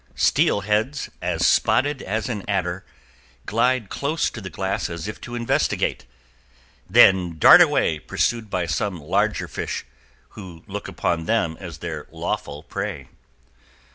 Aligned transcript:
Steel 0.15 0.61
heads, 0.61 1.11
as 1.21 1.45
spotted 1.45 2.01
as 2.01 2.27
an 2.27 2.43
adder, 2.49 2.83
glide 3.45 3.89
close 3.89 4.31
to 4.31 4.41
the 4.41 4.49
glass 4.49 4.89
as 4.89 5.07
if 5.07 5.21
to 5.21 5.35
investigate, 5.35 6.07
then 6.89 7.37
dart 7.37 7.61
away 7.61 7.99
pursued 7.99 8.49
by 8.49 8.65
some 8.65 8.99
larger 8.99 9.47
fish, 9.47 9.85
who 10.29 10.63
look 10.65 10.87
upon 10.87 11.25
them 11.25 11.55
as 11.59 11.77
their 11.77 12.07
lawful 12.09 12.63
prey. 12.63 13.09